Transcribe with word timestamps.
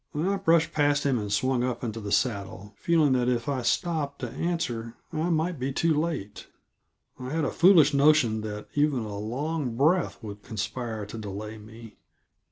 I 0.15 0.35
brushed 0.37 0.73
past 0.73 1.05
him 1.05 1.19
and 1.19 1.31
swung 1.31 1.63
up 1.63 1.83
into 1.83 1.99
the 1.99 2.11
saddle, 2.11 2.73
feeling 2.75 3.13
that 3.13 3.29
if 3.29 3.47
I 3.47 3.61
stopped 3.61 4.17
to 4.21 4.31
answer 4.31 4.95
I 5.13 5.29
might 5.29 5.59
be 5.59 5.71
too 5.71 5.93
late. 5.93 6.47
I 7.19 7.29
had 7.29 7.45
a 7.45 7.51
foolish 7.51 7.93
notion 7.93 8.41
that 8.41 8.67
even 8.73 9.01
a 9.01 9.15
long 9.19 9.77
breath 9.77 10.17
would 10.23 10.41
conspire 10.41 11.05
to 11.05 11.19
delay 11.19 11.59
me. 11.59 11.97